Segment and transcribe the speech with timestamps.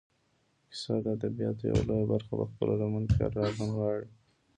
[0.69, 4.07] کیسه د ادبیاتو یوه لویه برخه په خپله لمن کې رانغاړي.